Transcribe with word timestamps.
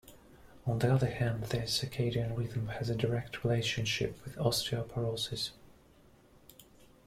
On 0.65 0.79
the 0.79 0.91
other 0.91 1.07
hand, 1.11 1.43
the 1.43 1.57
circadian 1.67 2.35
rhythm 2.35 2.69
has 2.69 2.89
a 2.89 2.95
direct 2.95 3.43
relationship 3.43 4.19
with 4.25 4.35
osteoporosis. 4.37 5.51